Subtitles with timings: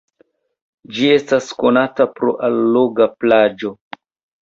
[0.95, 3.77] Ĝi estas konata pro alloga plaĝo.